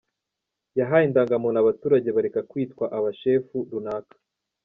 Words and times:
Yahaye 0.79 1.03
indangamuntu 1.05 1.57
abaturage, 1.59 2.07
bareka 2.15 2.41
kwitwa 2.49 2.85
aba 2.97 3.09
shefu 3.19 3.57
runaka. 3.71 4.15